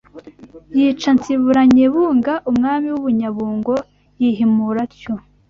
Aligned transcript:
yica 0.77 1.09
Nsibura 1.17 1.61
Nyebunga 1.75 2.33
umwami 2.49 2.87
w’u 2.91 3.01
Bunyabungo 3.03 3.73
yihimura 4.21 4.79
atyo 4.87 5.13